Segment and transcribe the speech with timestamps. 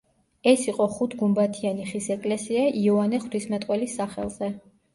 [0.51, 4.55] ეს იყო ხუთგუმბათიანი ხის ეკლესია იოანე ღვთისმეტყველის სახელზე.